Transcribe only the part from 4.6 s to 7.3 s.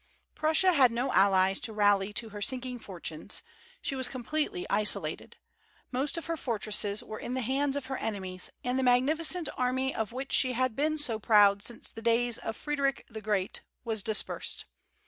isolated. Most of her fortresses were